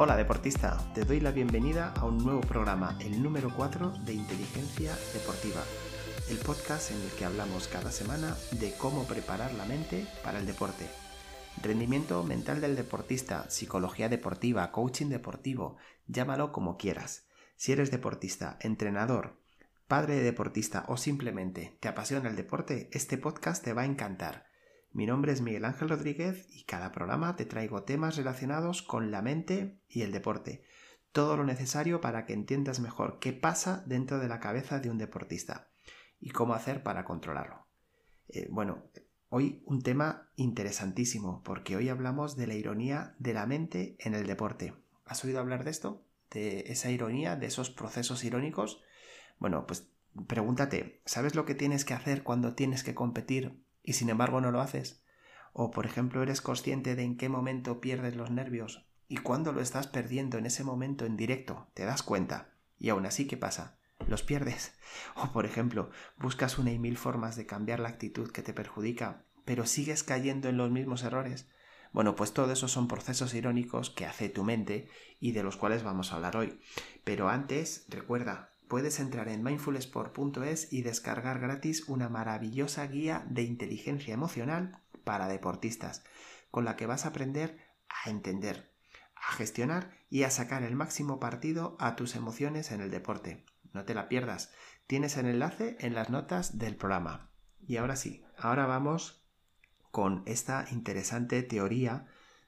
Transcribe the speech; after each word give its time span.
Hola 0.00 0.16
deportista, 0.16 0.78
te 0.94 1.04
doy 1.04 1.18
la 1.18 1.32
bienvenida 1.32 1.92
a 1.96 2.04
un 2.04 2.18
nuevo 2.18 2.40
programa, 2.40 2.96
el 3.00 3.20
número 3.20 3.52
4 3.52 3.94
de 4.04 4.12
Inteligencia 4.12 4.96
Deportiva, 5.12 5.64
el 6.30 6.36
podcast 6.38 6.92
en 6.92 7.02
el 7.02 7.10
que 7.18 7.24
hablamos 7.24 7.66
cada 7.66 7.90
semana 7.90 8.36
de 8.60 8.72
cómo 8.74 9.08
preparar 9.08 9.52
la 9.54 9.64
mente 9.64 10.06
para 10.22 10.38
el 10.38 10.46
deporte. 10.46 10.86
Rendimiento 11.64 12.22
mental 12.22 12.60
del 12.60 12.76
deportista, 12.76 13.50
psicología 13.50 14.08
deportiva, 14.08 14.70
coaching 14.70 15.08
deportivo, 15.08 15.78
llámalo 16.06 16.52
como 16.52 16.76
quieras. 16.76 17.26
Si 17.56 17.72
eres 17.72 17.90
deportista, 17.90 18.56
entrenador, 18.60 19.40
padre 19.88 20.14
de 20.14 20.22
deportista 20.22 20.84
o 20.86 20.96
simplemente 20.96 21.76
te 21.80 21.88
apasiona 21.88 22.28
el 22.28 22.36
deporte, 22.36 22.88
este 22.92 23.18
podcast 23.18 23.64
te 23.64 23.72
va 23.72 23.82
a 23.82 23.86
encantar. 23.86 24.47
Mi 24.92 25.06
nombre 25.06 25.32
es 25.32 25.42
Miguel 25.42 25.64
Ángel 25.64 25.90
Rodríguez 25.90 26.46
y 26.50 26.64
cada 26.64 26.92
programa 26.92 27.36
te 27.36 27.44
traigo 27.44 27.82
temas 27.82 28.16
relacionados 28.16 28.82
con 28.82 29.10
la 29.10 29.22
mente 29.22 29.78
y 29.86 30.02
el 30.02 30.12
deporte. 30.12 30.62
Todo 31.12 31.36
lo 31.36 31.44
necesario 31.44 32.00
para 32.00 32.24
que 32.24 32.32
entiendas 32.32 32.80
mejor 32.80 33.18
qué 33.18 33.32
pasa 33.32 33.84
dentro 33.86 34.18
de 34.18 34.28
la 34.28 34.40
cabeza 34.40 34.80
de 34.80 34.90
un 34.90 34.98
deportista 34.98 35.68
y 36.20 36.30
cómo 36.30 36.54
hacer 36.54 36.82
para 36.82 37.04
controlarlo. 37.04 37.66
Eh, 38.28 38.48
bueno, 38.50 38.84
hoy 39.28 39.62
un 39.66 39.82
tema 39.82 40.30
interesantísimo 40.36 41.42
porque 41.44 41.76
hoy 41.76 41.90
hablamos 41.90 42.36
de 42.36 42.46
la 42.46 42.54
ironía 42.54 43.14
de 43.18 43.34
la 43.34 43.46
mente 43.46 43.96
en 44.00 44.14
el 44.14 44.26
deporte. 44.26 44.74
¿Has 45.04 45.22
oído 45.24 45.38
hablar 45.38 45.64
de 45.64 45.70
esto? 45.70 46.02
¿De 46.30 46.60
esa 46.66 46.90
ironía, 46.90 47.36
de 47.36 47.46
esos 47.46 47.70
procesos 47.70 48.24
irónicos? 48.24 48.82
Bueno, 49.38 49.66
pues 49.66 49.90
pregúntate, 50.26 51.02
¿sabes 51.04 51.34
lo 51.34 51.44
que 51.44 51.54
tienes 51.54 51.84
que 51.84 51.94
hacer 51.94 52.22
cuando 52.22 52.54
tienes 52.54 52.82
que 52.82 52.94
competir 52.94 53.62
y 53.88 53.94
sin 53.94 54.10
embargo 54.10 54.42
no 54.42 54.50
lo 54.50 54.60
haces? 54.60 55.02
O, 55.54 55.70
por 55.70 55.86
ejemplo, 55.86 56.22
eres 56.22 56.42
consciente 56.42 56.94
de 56.94 57.04
en 57.04 57.16
qué 57.16 57.30
momento 57.30 57.80
pierdes 57.80 58.16
los 58.16 58.30
nervios 58.30 58.86
y 59.08 59.16
cuándo 59.16 59.50
lo 59.50 59.62
estás 59.62 59.86
perdiendo 59.86 60.36
en 60.36 60.44
ese 60.44 60.62
momento 60.62 61.06
en 61.06 61.16
directo, 61.16 61.70
te 61.72 61.86
das 61.86 62.02
cuenta. 62.02 62.50
Y 62.78 62.90
aún 62.90 63.06
así, 63.06 63.26
¿qué 63.26 63.38
pasa? 63.38 63.78
Los 64.06 64.22
pierdes. 64.22 64.74
O, 65.16 65.32
por 65.32 65.46
ejemplo, 65.46 65.88
buscas 66.18 66.58
una 66.58 66.70
y 66.70 66.78
mil 66.78 66.98
formas 66.98 67.34
de 67.34 67.46
cambiar 67.46 67.80
la 67.80 67.88
actitud 67.88 68.30
que 68.30 68.42
te 68.42 68.52
perjudica, 68.52 69.24
pero 69.46 69.64
sigues 69.64 70.02
cayendo 70.02 70.50
en 70.50 70.58
los 70.58 70.70
mismos 70.70 71.02
errores. 71.02 71.48
Bueno, 71.90 72.14
pues 72.14 72.34
todo 72.34 72.52
eso 72.52 72.68
son 72.68 72.88
procesos 72.88 73.32
irónicos 73.32 73.88
que 73.88 74.04
hace 74.04 74.28
tu 74.28 74.44
mente 74.44 74.90
y 75.18 75.32
de 75.32 75.42
los 75.42 75.56
cuales 75.56 75.82
vamos 75.82 76.12
a 76.12 76.16
hablar 76.16 76.36
hoy. 76.36 76.60
Pero 77.04 77.30
antes, 77.30 77.86
recuerda, 77.88 78.52
puedes 78.68 79.00
entrar 79.00 79.28
en 79.28 79.42
mindfulsport.es 79.42 80.72
y 80.72 80.82
descargar 80.82 81.40
gratis 81.40 81.88
una 81.88 82.08
maravillosa 82.08 82.86
guía 82.86 83.24
de 83.28 83.42
inteligencia 83.42 84.14
emocional 84.14 84.82
para 85.04 85.28
deportistas, 85.28 86.04
con 86.50 86.64
la 86.64 86.76
que 86.76 86.86
vas 86.86 87.04
a 87.04 87.08
aprender 87.08 87.58
a 87.88 88.10
entender, 88.10 88.72
a 89.14 89.32
gestionar 89.32 89.92
y 90.10 90.22
a 90.22 90.30
sacar 90.30 90.62
el 90.62 90.76
máximo 90.76 91.18
partido 91.18 91.76
a 91.80 91.96
tus 91.96 92.14
emociones 92.14 92.70
en 92.70 92.80
el 92.80 92.90
deporte. 92.90 93.44
No 93.72 93.84
te 93.84 93.94
la 93.94 94.08
pierdas. 94.08 94.52
Tienes 94.86 95.16
el 95.16 95.26
enlace 95.26 95.76
en 95.80 95.94
las 95.94 96.10
notas 96.10 96.58
del 96.58 96.76
programa. 96.76 97.30
Y 97.66 97.76
ahora 97.76 97.96
sí, 97.96 98.24
ahora 98.36 98.66
vamos 98.66 99.26
con 99.90 100.22
esta 100.26 100.66
interesante 100.70 101.42
teoría 101.42 102.06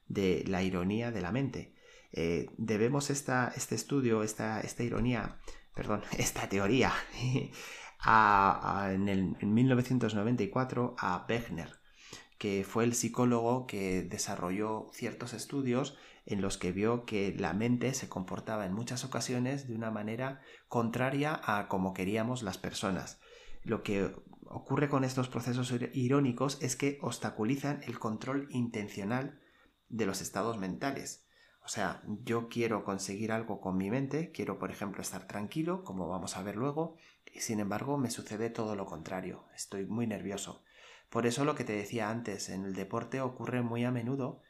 de 0.08 0.44
la 0.46 0.62
ironía 0.62 1.10
de 1.10 1.20
la 1.20 1.32
mente. 1.32 1.74
Eh, 2.12 2.50
debemos 2.58 3.10
esta, 3.10 3.52
este 3.54 3.74
estudio, 3.74 4.22
esta, 4.22 4.60
esta 4.60 4.82
ironía, 4.82 5.38
perdón, 5.80 6.02
esta 6.18 6.46
teoría 6.46 6.92
en, 8.04 9.08
en 9.08 9.54
1994 9.54 10.94
a 10.98 11.24
Wegner, 11.26 11.70
que 12.36 12.66
fue 12.68 12.84
el 12.84 12.94
psicólogo 12.94 13.66
que 13.66 14.02
desarrolló 14.02 14.88
ciertos 14.92 15.32
estudios 15.32 15.96
en 16.26 16.42
los 16.42 16.58
que 16.58 16.72
vio 16.72 17.06
que 17.06 17.34
la 17.38 17.54
mente 17.54 17.94
se 17.94 18.10
comportaba 18.10 18.66
en 18.66 18.74
muchas 18.74 19.06
ocasiones 19.06 19.68
de 19.68 19.74
una 19.74 19.90
manera 19.90 20.42
contraria 20.68 21.40
a 21.42 21.66
como 21.68 21.94
queríamos 21.94 22.42
las 22.42 22.58
personas. 22.58 23.18
Lo 23.62 23.82
que 23.82 24.14
ocurre 24.44 24.90
con 24.90 25.02
estos 25.02 25.30
procesos 25.30 25.72
irónicos 25.94 26.58
es 26.60 26.76
que 26.76 26.98
obstaculizan 27.00 27.80
el 27.84 27.98
control 27.98 28.48
intencional 28.50 29.40
de 29.88 30.04
los 30.04 30.20
estados 30.20 30.58
mentales. 30.58 31.26
O 31.62 31.68
sea, 31.68 32.02
yo 32.24 32.48
quiero 32.48 32.84
conseguir 32.84 33.32
algo 33.32 33.60
con 33.60 33.76
mi 33.76 33.90
mente, 33.90 34.32
quiero 34.32 34.58
por 34.58 34.70
ejemplo 34.70 35.02
estar 35.02 35.26
tranquilo, 35.26 35.84
como 35.84 36.08
vamos 36.08 36.36
a 36.36 36.42
ver 36.42 36.56
luego, 36.56 36.96
y 37.32 37.40
sin 37.40 37.60
embargo 37.60 37.98
me 37.98 38.10
sucede 38.10 38.50
todo 38.50 38.74
lo 38.76 38.86
contrario, 38.86 39.44
estoy 39.54 39.86
muy 39.86 40.06
nervioso. 40.06 40.64
Por 41.10 41.26
eso 41.26 41.44
lo 41.44 41.54
que 41.54 41.64
te 41.64 41.72
decía 41.72 42.10
antes, 42.10 42.48
en 42.48 42.64
el 42.64 42.74
deporte 42.74 43.20
ocurre 43.20 43.62
muy 43.62 43.84
a 43.84 43.90
menudo 43.90 44.42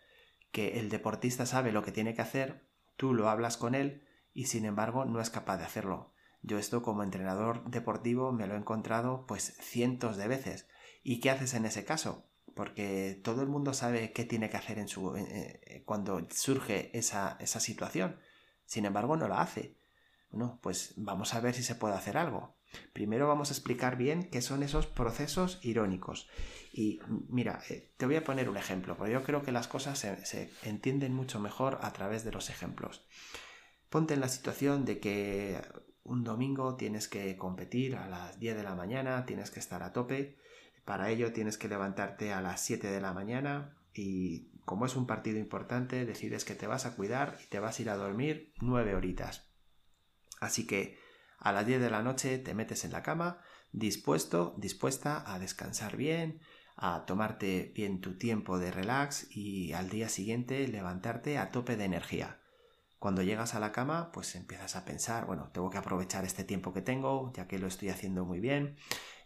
que 0.52 0.78
el 0.78 0.88
deportista 0.88 1.46
sabe 1.46 1.72
lo 1.72 1.82
que 1.82 1.92
tiene 1.92 2.14
que 2.14 2.22
hacer, 2.22 2.66
tú 2.96 3.14
lo 3.14 3.28
hablas 3.28 3.56
con 3.56 3.74
él 3.74 4.06
y 4.32 4.46
sin 4.46 4.64
embargo 4.64 5.04
no 5.04 5.20
es 5.20 5.30
capaz 5.30 5.58
de 5.58 5.64
hacerlo. 5.64 6.12
Yo 6.42 6.58
esto 6.58 6.82
como 6.82 7.02
entrenador 7.02 7.68
deportivo 7.70 8.32
me 8.32 8.46
lo 8.46 8.54
he 8.54 8.58
encontrado 8.58 9.26
pues 9.26 9.56
cientos 9.60 10.16
de 10.16 10.28
veces. 10.28 10.68
¿Y 11.02 11.20
qué 11.20 11.30
haces 11.30 11.54
en 11.54 11.66
ese 11.66 11.84
caso? 11.84 12.29
Porque 12.54 13.20
todo 13.22 13.42
el 13.42 13.48
mundo 13.48 13.72
sabe 13.72 14.12
qué 14.12 14.24
tiene 14.24 14.50
que 14.50 14.56
hacer 14.56 14.78
en 14.78 14.88
su, 14.88 15.16
eh, 15.16 15.82
cuando 15.86 16.26
surge 16.30 16.96
esa, 16.96 17.36
esa 17.40 17.60
situación. 17.60 18.18
Sin 18.64 18.84
embargo, 18.84 19.16
no 19.16 19.28
la 19.28 19.40
hace. 19.40 19.78
Bueno, 20.30 20.58
pues 20.62 20.94
vamos 20.96 21.34
a 21.34 21.40
ver 21.40 21.54
si 21.54 21.62
se 21.62 21.74
puede 21.74 21.94
hacer 21.94 22.16
algo. 22.16 22.56
Primero 22.92 23.26
vamos 23.26 23.50
a 23.50 23.52
explicar 23.52 23.96
bien 23.96 24.30
qué 24.30 24.42
son 24.42 24.62
esos 24.62 24.86
procesos 24.86 25.58
irónicos. 25.62 26.28
Y 26.72 27.00
mira, 27.28 27.60
eh, 27.68 27.92
te 27.96 28.06
voy 28.06 28.16
a 28.16 28.24
poner 28.24 28.48
un 28.48 28.56
ejemplo, 28.56 28.96
porque 28.96 29.12
yo 29.12 29.24
creo 29.24 29.42
que 29.42 29.52
las 29.52 29.66
cosas 29.66 29.98
se, 29.98 30.24
se, 30.24 30.52
entienden 30.62 31.12
mucho 31.12 31.40
mejor 31.40 31.78
a 31.82 31.92
través 31.92 32.24
de 32.24 32.30
los 32.30 32.48
ejemplos. 32.48 33.04
Ponte 33.88 34.14
en 34.14 34.20
la 34.20 34.28
situación 34.28 34.84
de 34.84 35.00
que 35.00 35.60
un 36.04 36.22
domingo 36.22 36.76
tienes 36.76 37.08
que 37.08 37.36
competir 37.36 37.96
a 37.96 38.08
las 38.08 38.38
10 38.38 38.56
de 38.56 38.62
la 38.62 38.76
mañana, 38.76 39.26
tienes 39.26 39.50
que 39.50 39.60
estar 39.60 39.82
a 39.82 39.92
tope. 39.92 40.38
Para 40.84 41.10
ello 41.10 41.32
tienes 41.32 41.58
que 41.58 41.68
levantarte 41.68 42.32
a 42.32 42.40
las 42.40 42.60
7 42.62 42.90
de 42.90 43.00
la 43.00 43.12
mañana 43.12 43.76
y 43.94 44.50
como 44.64 44.86
es 44.86 44.96
un 44.96 45.06
partido 45.06 45.38
importante, 45.38 46.04
decides 46.04 46.44
que 46.44 46.54
te 46.54 46.66
vas 46.66 46.86
a 46.86 46.94
cuidar 46.94 47.38
y 47.42 47.48
te 47.48 47.58
vas 47.58 47.78
a 47.78 47.82
ir 47.82 47.90
a 47.90 47.96
dormir 47.96 48.52
9 48.60 48.94
horitas. 48.94 49.50
Así 50.40 50.66
que 50.66 50.98
a 51.38 51.52
las 51.52 51.66
10 51.66 51.80
de 51.80 51.90
la 51.90 52.02
noche 52.02 52.38
te 52.38 52.54
metes 52.54 52.84
en 52.84 52.92
la 52.92 53.02
cama, 53.02 53.40
dispuesto, 53.72 54.54
dispuesta 54.58 55.32
a 55.32 55.38
descansar 55.38 55.96
bien, 55.96 56.40
a 56.76 57.04
tomarte 57.06 57.72
bien 57.74 58.00
tu 58.00 58.16
tiempo 58.16 58.58
de 58.58 58.70
relax 58.70 59.28
y 59.30 59.72
al 59.72 59.90
día 59.90 60.08
siguiente 60.08 60.66
levantarte 60.66 61.38
a 61.38 61.50
tope 61.50 61.76
de 61.76 61.84
energía. 61.84 62.39
Cuando 63.00 63.22
llegas 63.22 63.54
a 63.54 63.60
la 63.60 63.72
cama, 63.72 64.12
pues 64.12 64.34
empiezas 64.34 64.76
a 64.76 64.84
pensar, 64.84 65.24
bueno, 65.24 65.48
tengo 65.54 65.70
que 65.70 65.78
aprovechar 65.78 66.26
este 66.26 66.44
tiempo 66.44 66.74
que 66.74 66.82
tengo, 66.82 67.32
ya 67.32 67.48
que 67.48 67.58
lo 67.58 67.66
estoy 67.66 67.88
haciendo 67.88 68.26
muy 68.26 68.40
bien, 68.40 68.76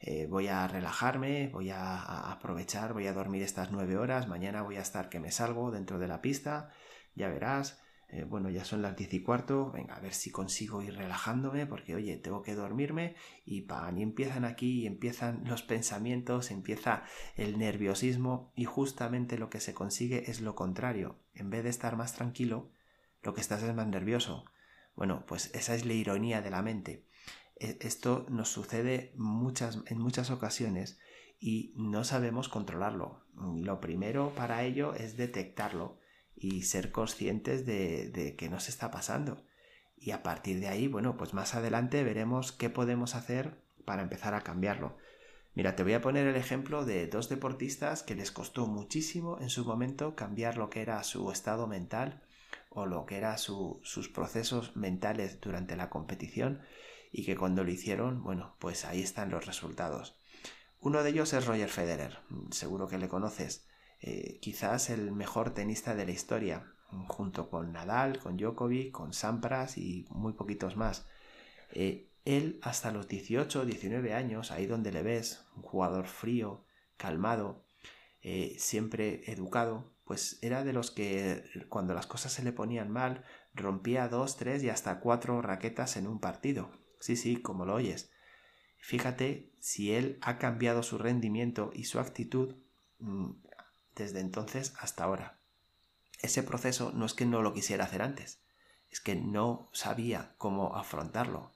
eh, 0.01 0.29
voy 0.31 0.47
a 0.47 0.69
relajarme, 0.69 1.49
voy 1.49 1.71
a, 1.71 2.31
aprovechar, 2.31 2.93
voy 2.93 3.09
a 3.09 3.13
dormir 3.13 3.43
estas 3.43 3.73
nueve 3.73 3.97
horas, 3.97 4.29
mañana 4.29 4.63
voy 4.63 4.77
a 4.77 4.81
estar 4.81 5.09
que 5.09 5.19
me 5.19 5.33
salgo 5.33 5.73
dentro 5.73 5.99
de 5.99 6.07
la 6.07 6.23
pista, 6.23 6.71
ya 7.17 7.29
verás, 7.29 7.83
eh, 8.11 8.23
bueno, 8.23 8.49
ya 8.49 8.65
son 8.65 8.81
las 8.81 8.95
diez 8.97 9.13
y 9.13 9.25
cuarto, 9.25 9.73
venga, 9.73 9.97
a 9.97 10.01
ver 10.01 10.15
si 10.15 10.31
consigo 10.31 10.81
ir 10.81 10.95
relajándome, 10.95 11.67
porque 11.67 11.97
oye, 11.97 12.17
tengo 12.17 12.43
que 12.43 12.55
dormirme 12.55 13.17
y 13.45 13.63
pan, 13.63 13.99
y 13.99 14.05
empiezan 14.05 14.45
aquí, 14.45 14.83
y 14.83 14.87
empiezan 14.87 15.43
los 15.47 15.63
pensamientos, 15.63 16.53
empieza 16.53 17.03
el 17.35 17.59
nerviosismo, 17.59 18.53
y 18.55 18.67
justamente 18.67 19.37
lo 19.37 19.51
que 19.51 19.59
se 19.59 19.75
consigue 19.75 20.31
es 20.31 20.41
lo 20.41 20.55
contrario. 20.55 21.17
En 21.35 21.51
vez 21.51 21.65
de 21.65 21.71
estar 21.71 21.97
más 21.97 22.15
tranquilo, 22.15 22.71
lo 23.25 23.35
que 23.35 23.41
estás 23.41 23.63
es 23.63 23.75
más 23.75 23.87
nervioso. 23.87 24.45
Bueno, 24.95 25.25
pues 25.27 25.51
esa 25.55 25.75
es 25.75 25.85
la 25.85 25.95
ironía 25.95 26.43
de 26.43 26.51
la 26.51 26.63
mente. 26.63 27.07
E, 27.57 27.79
esto 27.81 28.27
nos 28.29 28.51
sucede 28.51 29.13
muchas, 29.17 29.79
en 29.87 29.99
muchas 29.99 30.31
ocasiones 30.31 30.99
y 31.41 31.73
no 31.77 32.05
sabemos 32.05 32.49
controlarlo. 32.49 33.25
Lo 33.35 33.81
primero 33.81 34.35
para 34.35 34.63
ello 34.63 34.95
es 34.95 35.17
detectarlo 35.17 35.99
y 36.37 36.63
ser 36.63 36.93
conscientes 36.93 37.67
de, 37.67 38.11
de 38.11 38.37
qué 38.37 38.49
nos 38.49 38.69
está 38.69 38.91
pasando. 38.91 39.45
Y 39.97 40.11
a 40.11 40.23
partir 40.23 40.61
de 40.61 40.69
ahí, 40.69 40.87
bueno, 40.87 41.17
pues 41.17 41.35
más 41.35 41.55
adelante 41.55 42.05
veremos 42.05 42.53
qué 42.53 42.71
podemos 42.71 43.15
hacer 43.15 43.63
para 43.85 44.03
empezar 44.03 44.35
a 44.35 44.43
cambiarlo. 44.43 44.97
Mira, 45.55 45.77
te 45.77 45.85
voy 45.85 45.95
a 45.95 46.03
poner 46.03 46.27
el 46.27 46.37
ejemplo 46.37 46.85
de 46.85 47.07
dos 47.07 47.29
deportistas 47.29 48.03
que 48.03 48.17
les 48.17 48.33
costó 48.33 48.67
muchísimo 48.67 49.39
en 49.41 49.51
su 49.51 49.65
momento 49.65 50.17
cambiar 50.17 50.57
lo 50.57 50.69
que 50.69 50.83
era 50.83 51.03
su 51.05 51.31
estado 51.31 51.67
mental 51.69 52.24
o 52.75 52.87
lo 52.87 53.07
que 53.07 53.17
eran 53.17 53.39
su, 53.39 53.81
sus 53.83 54.09
procesos 54.09 54.77
mentales 54.77 55.41
durante 55.41 55.77
la 55.77 55.89
competición 55.89 56.61
y 57.13 57.25
que 57.25 57.37
cuando 57.37 57.65
lo 57.65 57.71
hicieron, 57.71 58.23
bueno, 58.23 58.57
pues 58.59 58.85
ahí 58.85 59.01
están 59.01 59.31
los 59.31 59.47
resultados. 59.47 60.19
Uno 60.81 61.03
de 61.03 61.11
ellos 61.11 61.33
es 61.33 61.47
Roger 61.47 61.71
Federer, 61.71 62.19
seguro 62.51 62.89
que 62.89 62.99
le 62.99 63.09
conoces. 63.09 63.67
Eh, 64.01 64.39
quizás 64.43 64.91
el 64.91 65.13
mejor 65.13 65.55
tenista 65.55 65.95
de 65.95 66.05
la 66.05 66.11
historia, 66.11 66.67
junto 67.09 67.49
con 67.49 67.73
Nadal, 67.73 68.19
con 68.19 68.37
Djokovic, 68.37 68.93
con 68.93 69.13
Sampras 69.15 69.79
y 69.79 70.07
muy 70.11 70.35
poquitos 70.35 70.77
más. 70.77 71.07
Eh, 71.71 72.11
él 72.25 72.59
hasta 72.63 72.91
los 72.91 73.09
18 73.09 73.65
19 73.65 74.13
años, 74.13 74.51
ahí 74.51 74.67
donde 74.67 74.93
le 74.93 75.03
ves, 75.03 75.47
un 75.57 75.63
jugador 75.63 76.07
frío, 76.07 76.67
calmado, 76.97 77.65
eh, 78.21 78.57
siempre 78.59 79.31
educado, 79.31 79.94
pues 80.05 80.39
era 80.43 80.65
de 80.65 80.73
los 80.73 80.91
que 80.91 81.45
cuando 81.69 81.95
las 81.95 82.07
cosas 82.07 82.33
se 82.33 82.43
le 82.43 82.53
ponían 82.53 82.91
mal, 82.91 83.25
rompía 83.55 84.09
dos, 84.09 84.37
tres 84.37 84.63
y 84.63 84.69
hasta 84.69 85.01
cuatro 85.01 85.41
raquetas 85.43 85.97
en 85.97 86.07
un 86.07 86.21
partido. 86.21 86.71
Sí, 87.01 87.17
sí, 87.17 87.37
como 87.37 87.65
lo 87.65 87.75
oyes. 87.75 88.11
Fíjate 88.79 89.51
si 89.61 89.93
él 89.93 90.19
ha 90.21 90.39
cambiado 90.39 90.83
su 90.83 90.99
rendimiento 90.99 91.71
y 91.75 91.85
su 91.85 91.99
actitud 92.01 92.55
mm, 92.99 93.31
desde 93.95 94.21
entonces 94.21 94.75
hasta 94.79 95.05
ahora. 95.05 95.41
Ese 96.21 96.43
proceso 96.43 96.93
no 96.95 97.07
es 97.07 97.15
que 97.15 97.27
no 97.27 97.43
lo 97.43 97.55
quisiera 97.55 97.85
hacer 97.85 98.03
antes, 98.03 98.43
es 98.91 99.01
que 99.01 99.15
no 99.15 99.71
sabía 99.73 100.35
cómo 100.39 100.77
afrontarlo. 100.77 101.53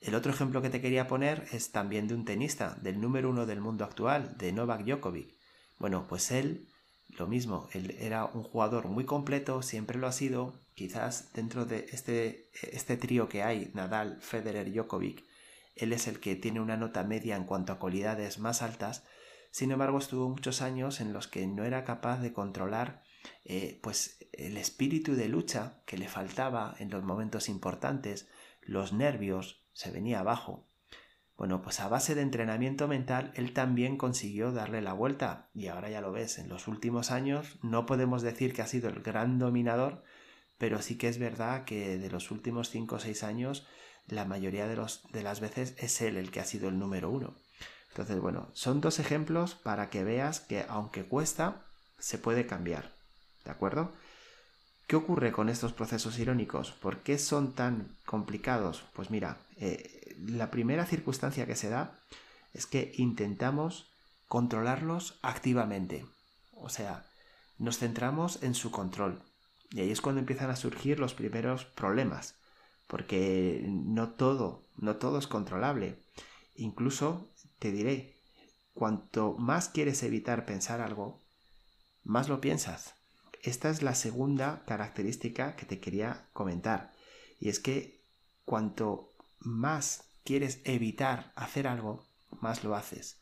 El 0.00 0.14
otro 0.14 0.32
ejemplo 0.32 0.62
que 0.62 0.70
te 0.70 0.80
quería 0.80 1.06
poner 1.06 1.46
es 1.52 1.70
también 1.70 2.08
de 2.08 2.14
un 2.14 2.24
tenista, 2.24 2.76
del 2.82 3.00
número 3.00 3.30
uno 3.30 3.46
del 3.46 3.60
mundo 3.60 3.84
actual, 3.84 4.36
de 4.36 4.52
Novak 4.52 4.84
Djokovic. 4.84 5.36
Bueno, 5.78 6.06
pues 6.08 6.32
él, 6.32 6.68
lo 7.18 7.26
mismo, 7.26 7.68
él 7.72 7.96
era 8.00 8.24
un 8.24 8.42
jugador 8.42 8.88
muy 8.88 9.04
completo, 9.04 9.62
siempre 9.62 9.98
lo 9.98 10.06
ha 10.06 10.12
sido, 10.12 10.54
quizás 10.74 11.32
dentro 11.34 11.66
de 11.66 11.86
este, 11.92 12.48
este 12.62 12.96
trío 12.96 13.28
que 13.28 13.42
hay, 13.42 13.70
Nadal, 13.74 14.18
Federer, 14.20 14.72
Djokovic, 14.72 15.24
él 15.76 15.92
es 15.92 16.06
el 16.06 16.20
que 16.20 16.36
tiene 16.36 16.60
una 16.60 16.76
nota 16.76 17.02
media 17.04 17.36
en 17.36 17.44
cuanto 17.44 17.72
a 17.72 17.78
cualidades 17.78 18.38
más 18.38 18.62
altas, 18.62 19.04
sin 19.50 19.70
embargo 19.70 19.98
estuvo 19.98 20.28
muchos 20.28 20.62
años 20.62 21.00
en 21.00 21.12
los 21.12 21.28
que 21.28 21.46
no 21.46 21.64
era 21.64 21.84
capaz 21.84 22.20
de 22.20 22.32
controlar 22.32 23.02
eh, 23.44 23.78
pues 23.82 24.18
el 24.32 24.56
espíritu 24.56 25.14
de 25.14 25.28
lucha 25.28 25.82
que 25.86 25.98
le 25.98 26.08
faltaba 26.08 26.74
en 26.78 26.90
los 26.90 27.04
momentos 27.04 27.48
importantes, 27.48 28.28
los 28.62 28.92
nervios, 28.92 29.60
se 29.72 29.90
venía 29.90 30.20
abajo. 30.20 30.64
Bueno, 31.36 31.62
pues 31.62 31.80
a 31.80 31.88
base 31.88 32.14
de 32.14 32.22
entrenamiento 32.22 32.88
mental 32.88 33.32
él 33.34 33.52
también 33.52 33.96
consiguió 33.96 34.52
darle 34.52 34.82
la 34.82 34.92
vuelta 34.92 35.48
y 35.54 35.66
ahora 35.68 35.90
ya 35.90 36.00
lo 36.00 36.12
ves, 36.12 36.38
en 36.38 36.48
los 36.48 36.68
últimos 36.68 37.10
años 37.10 37.58
no 37.62 37.86
podemos 37.86 38.22
decir 38.22 38.52
que 38.52 38.62
ha 38.62 38.66
sido 38.66 38.88
el 38.88 39.02
gran 39.02 39.38
dominador, 39.38 40.04
pero 40.58 40.80
sí 40.82 40.96
que 40.96 41.08
es 41.08 41.18
verdad 41.18 41.64
que 41.64 41.98
de 41.98 42.10
los 42.10 42.30
últimos 42.30 42.70
5 42.70 42.96
o 42.96 42.98
6 42.98 43.24
años 43.24 43.66
la 44.06 44.24
mayoría 44.24 44.66
de, 44.68 44.76
los, 44.76 45.02
de 45.12 45.22
las 45.22 45.40
veces 45.40 45.74
es 45.78 46.00
él 46.02 46.16
el 46.16 46.30
que 46.30 46.40
ha 46.40 46.44
sido 46.44 46.68
el 46.68 46.78
número 46.78 47.10
uno. 47.10 47.34
Entonces, 47.88 48.20
bueno, 48.20 48.48
son 48.54 48.80
dos 48.80 48.98
ejemplos 48.98 49.54
para 49.54 49.90
que 49.90 50.02
veas 50.02 50.40
que 50.40 50.64
aunque 50.68 51.04
cuesta, 51.04 51.66
se 51.98 52.18
puede 52.18 52.46
cambiar. 52.46 52.92
¿De 53.44 53.50
acuerdo? 53.50 53.92
¿Qué 54.86 54.96
ocurre 54.96 55.32
con 55.32 55.48
estos 55.48 55.72
procesos 55.72 56.18
irónicos? 56.18 56.72
¿Por 56.72 56.98
qué 56.98 57.18
son 57.18 57.52
tan 57.52 57.96
complicados? 58.04 58.82
Pues 58.94 59.10
mira, 59.10 59.38
eh, 59.56 60.01
la 60.18 60.50
primera 60.50 60.86
circunstancia 60.86 61.46
que 61.46 61.56
se 61.56 61.68
da 61.68 61.98
es 62.52 62.66
que 62.66 62.92
intentamos 62.96 63.90
controlarlos 64.28 65.18
activamente. 65.22 66.06
O 66.52 66.68
sea, 66.68 67.06
nos 67.58 67.78
centramos 67.78 68.42
en 68.42 68.54
su 68.54 68.70
control. 68.70 69.22
Y 69.70 69.80
ahí 69.80 69.90
es 69.90 70.00
cuando 70.00 70.20
empiezan 70.20 70.50
a 70.50 70.56
surgir 70.56 71.00
los 71.00 71.14
primeros 71.14 71.64
problemas 71.64 72.42
porque 72.92 73.64
no 73.66 74.10
todo, 74.10 74.68
no 74.76 74.96
todo 74.96 75.18
es 75.18 75.26
controlable. 75.26 76.04
Incluso 76.54 77.32
te 77.58 77.72
diré, 77.72 78.20
cuanto 78.74 79.32
más 79.38 79.70
quieres 79.70 80.02
evitar 80.02 80.44
pensar 80.44 80.82
algo, 80.82 81.24
más 82.02 82.28
lo 82.28 82.42
piensas. 82.42 82.92
Esta 83.42 83.70
es 83.70 83.82
la 83.82 83.94
segunda 83.94 84.62
característica 84.66 85.56
que 85.56 85.64
te 85.64 85.80
quería 85.80 86.28
comentar. 86.34 86.92
Y 87.40 87.48
es 87.48 87.60
que 87.60 88.04
cuanto 88.44 89.11
más 89.44 90.04
quieres 90.24 90.60
evitar 90.64 91.32
hacer 91.36 91.66
algo, 91.66 92.06
más 92.40 92.64
lo 92.64 92.74
haces. 92.74 93.20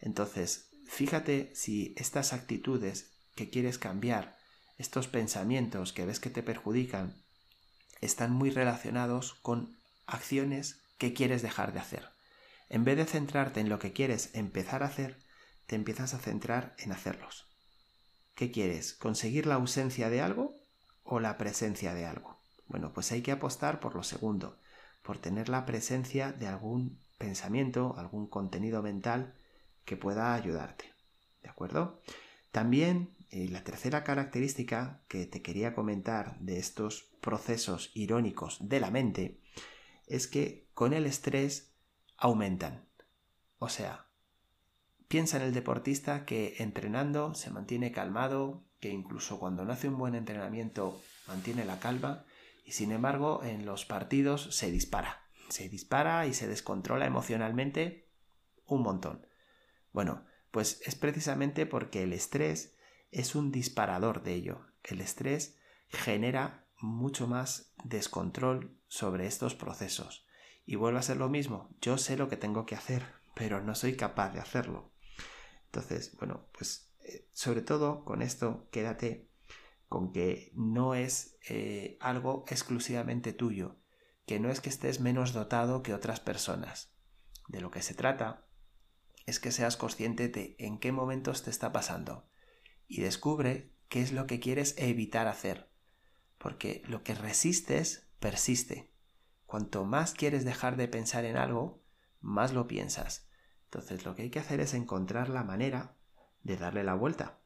Entonces, 0.00 0.70
fíjate 0.86 1.50
si 1.54 1.94
estas 1.96 2.32
actitudes 2.32 3.12
que 3.34 3.50
quieres 3.50 3.78
cambiar, 3.78 4.36
estos 4.78 5.08
pensamientos 5.08 5.92
que 5.92 6.06
ves 6.06 6.20
que 6.20 6.30
te 6.30 6.42
perjudican, 6.42 7.22
están 8.00 8.32
muy 8.32 8.50
relacionados 8.50 9.34
con 9.34 9.76
acciones 10.06 10.82
que 10.98 11.12
quieres 11.12 11.42
dejar 11.42 11.72
de 11.72 11.80
hacer. 11.80 12.08
En 12.68 12.84
vez 12.84 12.96
de 12.96 13.04
centrarte 13.04 13.60
en 13.60 13.68
lo 13.68 13.78
que 13.78 13.92
quieres 13.92 14.30
empezar 14.34 14.82
a 14.82 14.86
hacer, 14.86 15.22
te 15.66 15.76
empiezas 15.76 16.14
a 16.14 16.18
centrar 16.18 16.74
en 16.78 16.92
hacerlos. 16.92 17.46
¿Qué 18.34 18.50
quieres? 18.50 18.94
¿Conseguir 18.94 19.46
la 19.46 19.56
ausencia 19.56 20.08
de 20.08 20.20
algo 20.20 20.64
o 21.02 21.20
la 21.20 21.36
presencia 21.36 21.94
de 21.94 22.06
algo? 22.06 22.40
Bueno, 22.66 22.92
pues 22.92 23.12
hay 23.12 23.22
que 23.22 23.32
apostar 23.32 23.80
por 23.80 23.94
lo 23.94 24.02
segundo, 24.02 24.58
por 25.02 25.18
tener 25.18 25.48
la 25.48 25.66
presencia 25.66 26.32
de 26.32 26.46
algún 26.46 27.00
pensamiento, 27.18 27.94
algún 27.98 28.26
contenido 28.26 28.82
mental 28.82 29.34
que 29.84 29.96
pueda 29.96 30.34
ayudarte. 30.34 30.86
¿De 31.42 31.48
acuerdo? 31.48 32.00
También 32.50 33.14
eh, 33.30 33.48
la 33.48 33.62
tercera 33.62 34.02
característica 34.04 35.02
que 35.08 35.26
te 35.26 35.42
quería 35.42 35.74
comentar 35.74 36.38
de 36.40 36.58
estos 36.58 37.10
procesos 37.20 37.90
irónicos 37.94 38.58
de 38.60 38.80
la 38.80 38.90
mente 38.90 39.40
es 40.06 40.26
que 40.26 40.68
con 40.74 40.92
el 40.92 41.06
estrés 41.06 41.72
aumentan. 42.16 42.88
O 43.58 43.68
sea, 43.68 44.06
piensa 45.08 45.36
en 45.36 45.44
el 45.44 45.54
deportista 45.54 46.24
que 46.24 46.56
entrenando 46.58 47.34
se 47.34 47.50
mantiene 47.50 47.92
calmado, 47.92 48.64
que 48.80 48.88
incluso 48.88 49.38
cuando 49.38 49.64
no 49.64 49.72
hace 49.72 49.88
un 49.88 49.98
buen 49.98 50.14
entrenamiento 50.14 51.00
mantiene 51.28 51.64
la 51.64 51.78
calma 51.78 52.24
y 52.70 52.72
sin 52.72 52.92
embargo 52.92 53.42
en 53.42 53.66
los 53.66 53.84
partidos 53.84 54.54
se 54.54 54.70
dispara. 54.70 55.24
Se 55.48 55.68
dispara 55.68 56.28
y 56.28 56.34
se 56.34 56.46
descontrola 56.46 57.04
emocionalmente 57.04 58.08
un 58.64 58.82
montón. 58.82 59.26
Bueno, 59.92 60.24
pues 60.52 60.80
es 60.86 60.94
precisamente 60.94 61.66
porque 61.66 62.04
el 62.04 62.12
estrés 62.12 62.76
es 63.10 63.34
un 63.34 63.50
disparador 63.50 64.22
de 64.22 64.34
ello. 64.34 64.66
El 64.84 65.00
estrés 65.00 65.58
genera 65.88 66.68
mucho 66.78 67.26
más 67.26 67.74
descontrol 67.82 68.78
sobre 68.86 69.26
estos 69.26 69.56
procesos. 69.56 70.24
Y 70.64 70.76
vuelve 70.76 71.00
a 71.00 71.02
ser 71.02 71.16
lo 71.16 71.28
mismo, 71.28 71.74
yo 71.80 71.98
sé 71.98 72.16
lo 72.16 72.28
que 72.28 72.36
tengo 72.36 72.66
que 72.66 72.76
hacer, 72.76 73.02
pero 73.34 73.60
no 73.60 73.74
soy 73.74 73.96
capaz 73.96 74.30
de 74.30 74.38
hacerlo. 74.38 74.92
Entonces, 75.64 76.16
bueno, 76.18 76.46
pues 76.56 76.92
eh, 77.00 77.28
sobre 77.32 77.62
todo 77.62 78.04
con 78.04 78.22
esto 78.22 78.68
quédate 78.70 79.28
con 79.90 80.12
que 80.12 80.52
no 80.54 80.94
es 80.94 81.36
eh, 81.50 81.98
algo 82.00 82.46
exclusivamente 82.48 83.34
tuyo, 83.34 83.76
que 84.24 84.40
no 84.40 84.48
es 84.48 84.62
que 84.62 84.70
estés 84.70 85.00
menos 85.00 85.34
dotado 85.34 85.82
que 85.82 85.92
otras 85.92 86.20
personas. 86.20 86.94
De 87.48 87.60
lo 87.60 87.70
que 87.70 87.82
se 87.82 87.92
trata 87.92 88.46
es 89.26 89.40
que 89.40 89.52
seas 89.52 89.76
consciente 89.76 90.28
de 90.28 90.56
en 90.58 90.78
qué 90.78 90.92
momentos 90.92 91.42
te 91.42 91.50
está 91.50 91.72
pasando 91.72 92.30
y 92.86 93.02
descubre 93.02 93.74
qué 93.88 94.00
es 94.00 94.12
lo 94.12 94.26
que 94.26 94.40
quieres 94.40 94.74
evitar 94.78 95.28
hacer 95.28 95.70
porque 96.40 96.82
lo 96.86 97.02
que 97.02 97.14
resistes 97.14 98.08
persiste. 98.18 98.90
Cuanto 99.44 99.84
más 99.84 100.14
quieres 100.14 100.44
dejar 100.44 100.76
de 100.76 100.88
pensar 100.88 101.26
en 101.26 101.36
algo, 101.36 101.82
más 102.20 102.54
lo 102.54 102.66
piensas. 102.66 103.28
Entonces 103.64 104.06
lo 104.06 104.14
que 104.14 104.22
hay 104.22 104.30
que 104.30 104.38
hacer 104.38 104.60
es 104.60 104.72
encontrar 104.72 105.28
la 105.28 105.44
manera 105.44 105.98
de 106.42 106.56
darle 106.56 106.82
la 106.82 106.94
vuelta. 106.94 107.40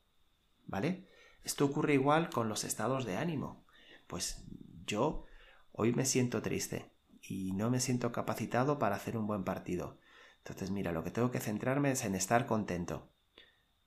¿Vale? 0.67 1.09
Esto 1.45 1.67
ocurre 1.67 1.95
igual 1.95 2.31
con 2.31 2.49
los 2.49 2.65
estados 2.65 3.05
de 3.05 3.17
ánimo. 3.17 3.65
Pues 4.07 4.45
yo 4.87 5.27
hoy 5.73 5.93
me 5.93 6.07
siento 6.07 6.43
triste 6.43 6.91
y 7.21 7.53
no 7.53 7.71
me 7.71 7.81
siento 7.81 8.13
capacitado 8.13 8.79
para 8.79 8.97
hacer 8.97 9.17
un 9.17 9.27
buen 9.27 9.45
partido. 9.45 9.99
Entonces 10.39 10.71
mira, 10.71 10.93
lo 10.93 11.05
que 11.05 11.11
tengo 11.11 11.31
que 11.31 11.41
centrarme 11.41 11.91
es 11.91 12.05
en 12.05 12.15
estar 12.15 12.47
contento. 12.47 13.11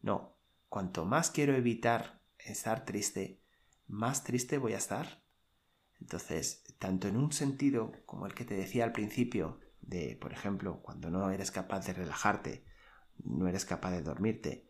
No, 0.02 0.38
cuanto 0.70 1.06
más 1.06 1.32
quiero 1.32 1.56
evitar 1.56 2.22
estar 2.38 2.86
triste, 2.86 3.42
más 3.88 4.24
triste 4.24 4.58
voy 4.58 4.74
a 4.74 4.78
estar. 4.78 5.24
Entonces, 6.00 6.64
tanto 6.78 7.08
en 7.08 7.18
un 7.18 7.32
sentido 7.32 7.92
como 8.06 8.28
el 8.28 8.36
que 8.36 8.46
te 8.46 8.54
decía 8.54 8.84
al 8.84 8.92
principio, 8.92 9.60
de, 9.82 10.18
por 10.20 10.34
ejemplo, 10.34 10.82
cuando 10.82 11.10
no 11.10 11.32
eres 11.32 11.50
capaz 11.50 11.86
de 11.88 11.94
relajarte, 11.94 12.66
no 13.24 13.48
eres 13.48 13.66
capaz 13.66 13.92
de 13.92 14.04
dormirte, 14.04 14.67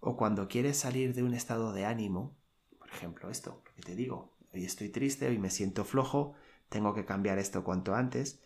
o 0.00 0.16
cuando 0.16 0.48
quieres 0.48 0.78
salir 0.78 1.14
de 1.14 1.22
un 1.22 1.34
estado 1.34 1.72
de 1.72 1.84
ánimo, 1.84 2.36
por 2.78 2.88
ejemplo, 2.90 3.30
esto, 3.30 3.62
que 3.76 3.82
te 3.82 3.94
digo, 3.94 4.36
hoy 4.52 4.64
estoy 4.64 4.88
triste, 4.88 5.28
hoy 5.28 5.38
me 5.38 5.50
siento 5.50 5.84
flojo, 5.84 6.34
tengo 6.68 6.94
que 6.94 7.04
cambiar 7.04 7.38
esto 7.38 7.64
cuanto 7.64 7.94
antes, 7.94 8.40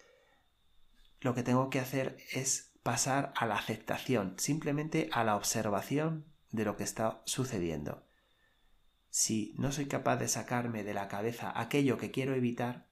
lo 1.21 1.35
que 1.35 1.42
tengo 1.42 1.71
que 1.71 1.80
hacer 1.80 2.16
es 2.32 2.73
pasar 2.82 3.32
a 3.37 3.47
la 3.47 3.54
aceptación, 3.54 4.35
simplemente 4.38 5.09
a 5.12 5.25
la 5.25 5.37
observación 5.37 6.26
de 6.50 6.64
lo 6.64 6.76
que 6.76 6.85
está 6.85 7.23
sucediendo 7.26 8.04
si 9.12 9.54
no 9.59 9.73
soy 9.73 9.87
capaz 9.87 10.16
de 10.16 10.26
sacarme 10.26 10.85
de 10.85 10.94
la 10.94 11.06
cabeza 11.06 11.52
aquello 11.54 11.99
que 11.99 12.11
quiero 12.11 12.35
evitar, 12.35 12.88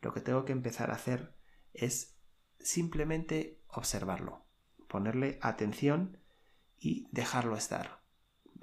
lo 0.00 0.14
que 0.14 0.20
tengo 0.20 0.44
que 0.44 0.52
empezar 0.52 0.92
a 0.92 0.94
hacer 0.94 1.34
es 1.72 2.16
simplemente 2.60 3.60
observarlo, 3.66 4.46
ponerle 4.86 5.36
atención 5.42 6.20
y 6.78 7.08
dejarlo 7.10 7.56
estar. 7.56 8.03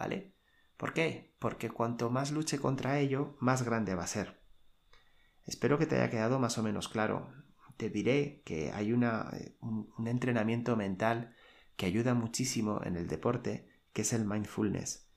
¿Vale? 0.01 0.34
¿Por 0.77 0.93
qué? 0.93 1.36
Porque 1.38 1.70
cuanto 1.70 2.10
más 2.10 2.31
luche 2.31 2.58
contra 2.58 3.00
ello, 3.00 3.38
más 3.39 3.63
grande 3.63 3.93
va 3.93 4.03
a 4.03 4.08
ser. 4.08 4.41
Espero 5.46 5.77
que 5.77 5.86
te 5.86 5.96
haya 5.96 6.10
quedado 6.10 6.39
más 6.39 6.58
o 6.58 6.63
menos 6.63 6.89
claro. 6.89 7.31
Te 7.77 7.89
diré 7.89 8.41
que 8.43 8.72
hay 8.72 8.93
una, 8.93 9.31
un, 9.60 9.93
un 9.98 10.08
entrenamiento 10.08 10.75
mental 10.75 11.36
que 11.75 11.86
ayuda 11.86 12.15
muchísimo 12.15 12.81
en 12.84 12.96
el 12.96 13.08
deporte, 13.08 13.70
que 13.93 14.01
es 14.01 14.13
el 14.13 14.25
mindfulness 14.25 15.12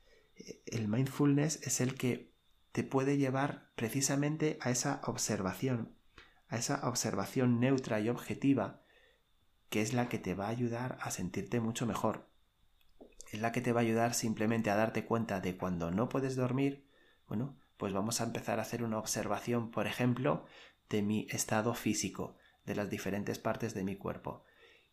el 0.67 0.89
mindfulness 0.89 1.61
es 1.63 1.81
el 1.81 1.95
que 1.95 2.33
te 2.73 2.83
puede 2.83 3.17
llevar 3.17 3.71
precisamente 3.77 4.59
a 4.61 4.71
esa 4.71 5.01
observación, 5.05 5.95
a 6.49 6.57
esa 6.57 6.89
observación 6.89 7.61
neutra 7.61 8.01
y 8.01 8.09
objetiva, 8.09 8.83
que 9.71 9.81
es 9.81 9.93
la 9.93 10.09
que 10.09 10.19
te 10.19 10.35
va 10.35 10.47
a 10.47 10.51
ayudar 10.51 10.99
a 11.01 11.11
sentirte 11.11 11.61
mucho 11.61 11.87
mejor. 11.87 12.29
Es 13.35 13.41
la 13.41 13.51
que 13.51 13.61
te 13.61 13.73
va 13.73 13.81
a 13.81 13.83
ayudar 13.83 14.15
simplemente 14.15 14.71
a 14.71 14.77
darte 14.77 15.07
cuenta 15.07 15.41
de 15.41 15.57
cuando 15.57 15.91
no 15.91 16.09
puedes 16.09 16.37
dormir, 16.37 16.87
bueno, 17.27 17.59
pues 17.77 17.93
vamos 17.93 18.21
a 18.21 18.25
empezar 18.25 18.61
a 18.61 18.63
hacer 18.63 18.85
una 18.85 18.97
observación, 18.97 19.73
por 19.73 19.89
ejemplo, 19.89 20.45
de 20.89 21.03
mi 21.03 21.27
estado 21.29 21.75
físico, 21.75 22.37
de 22.65 22.77
las 22.77 22.91
diferentes 22.91 23.41
partes 23.41 23.75
de 23.75 23.83
mi 23.83 23.97
cuerpo. 23.97 24.45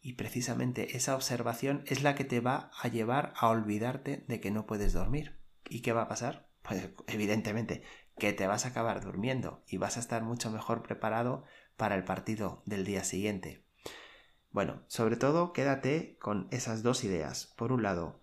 Y 0.02 0.14
precisamente 0.14 0.98
esa 0.98 1.14
observación 1.14 1.84
es 1.86 2.02
la 2.02 2.16
que 2.16 2.24
te 2.24 2.40
va 2.40 2.72
a 2.82 2.88
llevar 2.88 3.32
a 3.38 3.48
olvidarte 3.48 4.26
de 4.28 4.40
que 4.40 4.50
no 4.50 4.66
puedes 4.66 4.92
dormir. 4.92 5.38
¿Y 5.70 5.82
qué 5.82 5.94
va 5.94 6.02
a 6.02 6.08
pasar? 6.08 6.50
Pues 6.64 6.90
evidentemente 7.06 7.84
que 8.18 8.34
te 8.34 8.48
vas 8.48 8.66
a 8.66 8.70
acabar 8.70 9.02
durmiendo 9.02 9.64
y 9.68 9.78
vas 9.78 9.98
a 9.98 10.00
estar 10.00 10.24
mucho 10.24 10.50
mejor 10.50 10.82
preparado 10.82 11.44
para 11.78 11.94
el 11.94 12.06
partido 12.06 12.64
del 12.66 12.86
día 12.86 13.04
siguiente. 13.04 13.68
Bueno, 14.50 14.82
sobre 14.88 15.16
todo 15.16 15.54
quédate 15.54 16.18
con 16.20 16.48
esas 16.50 16.82
dos 16.82 17.04
ideas. 17.04 17.54
Por 17.56 17.72
un 17.72 17.84
lado, 17.84 18.20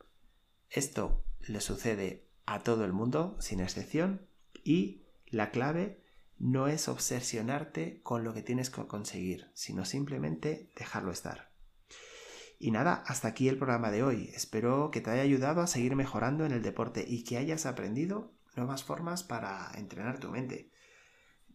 esto 0.70 1.25
le 1.40 1.60
sucede 1.60 2.28
a 2.46 2.60
todo 2.60 2.84
el 2.84 2.92
mundo, 2.92 3.37
sin 3.40 3.60
excepción, 3.60 4.26
y 4.64 5.04
la 5.26 5.50
clave 5.50 6.02
no 6.38 6.68
es 6.68 6.88
obsesionarte 6.88 8.00
con 8.02 8.25
lo 8.25 8.32
que 8.32 8.42
tienes 8.42 8.70
que 8.70 8.87
conseguir, 8.87 9.50
sino 9.54 9.84
simplemente 9.84 10.70
dejarlo 10.76 11.10
estar. 11.10 11.50
Y 12.58 12.70
nada, 12.70 13.04
hasta 13.06 13.28
aquí 13.28 13.48
el 13.48 13.56
programa 13.56 13.90
de 13.90 14.02
hoy. 14.02 14.30
Espero 14.34 14.90
que 14.90 15.00
te 15.00 15.10
haya 15.10 15.22
ayudado 15.22 15.60
a 15.60 15.66
seguir 15.66 15.94
mejorando 15.94 16.44
en 16.44 16.52
el 16.52 16.62
deporte 16.62 17.04
y 17.06 17.22
que 17.22 17.37
hayas 17.37 17.66
aprendido 17.66 18.32
nuevas 18.56 18.82
formas 18.82 19.22
para 19.22 19.70
entrenar 19.76 20.18
tu 20.18 20.30
mente. 20.30 20.72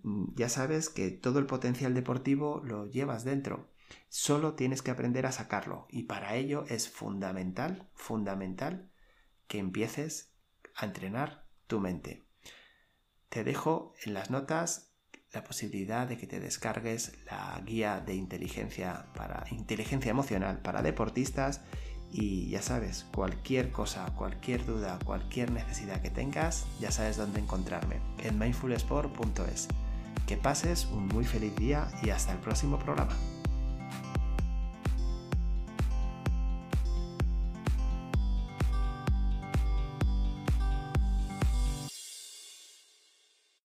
Mm, 0.03 0.33
ya 0.35 0.47
sabes 0.47 0.89
que 0.89 1.11
todo 1.11 1.39
el 1.39 1.45
potencial 1.45 1.93
deportivo 1.93 2.61
lo 2.63 2.87
llevas 2.87 3.25
dentro. 3.25 3.69
Solo 4.07 4.53
tienes 4.53 4.81
que 4.81 4.91
aprender 4.91 5.25
a 5.25 5.31
sacarlo 5.31 5.87
y 5.89 6.03
para 6.03 6.35
ello 6.35 6.65
es 6.69 6.89
fundamental, 6.89 7.89
fundamental 7.93 8.92
que 9.47 9.59
empieces 9.59 10.33
a 10.75 10.85
entrenar 10.85 11.45
tu 11.67 11.79
mente. 11.79 12.23
Te 13.29 13.43
dejo 13.43 13.93
en 14.03 14.13
las 14.13 14.29
notas 14.29 14.93
la 15.31 15.43
posibilidad 15.43 16.07
de 16.07 16.17
que 16.17 16.27
te 16.27 16.39
descargues 16.39 17.17
la 17.25 17.59
guía 17.65 17.99
de 17.99 18.13
inteligencia 18.13 19.07
para 19.15 19.45
inteligencia 19.49 20.11
emocional 20.11 20.61
para 20.61 20.83
deportistas 20.83 21.61
y 22.13 22.47
ya 22.49 22.61
sabes, 22.61 23.07
cualquier 23.15 23.71
cosa, 23.71 24.05
cualquier 24.15 24.63
duda, 24.65 24.99
cualquier 25.03 25.51
necesidad 25.51 25.99
que 25.99 26.11
tengas, 26.11 26.67
ya 26.79 26.91
sabes 26.91 27.17
dónde 27.17 27.39
encontrarme 27.39 28.01
en 28.19 28.37
mindfulsport.es. 28.37 29.67
Que 30.27 30.37
pases 30.37 30.85
un 30.85 31.07
muy 31.07 31.25
feliz 31.25 31.55
día 31.55 31.87
y 32.03 32.11
hasta 32.11 32.33
el 32.33 32.37
próximo 32.37 32.77
programa. 32.77 33.17